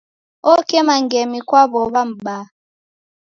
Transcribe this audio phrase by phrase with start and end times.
[0.53, 2.45] Okema ngemi kwa w'ow'a m'baa.